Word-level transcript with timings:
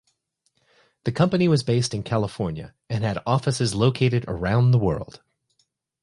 The 1.03 1.11
company 1.11 1.47
was 1.47 1.61
based 1.61 1.93
in 1.93 2.01
California 2.01 2.73
and 2.89 3.03
had 3.03 3.21
offices 3.23 3.75
located 3.75 4.25
around 4.27 4.71
the 4.71 4.79
world. 4.79 5.21